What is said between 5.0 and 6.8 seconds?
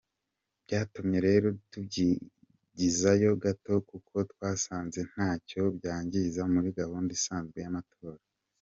ntacyo byangiza muri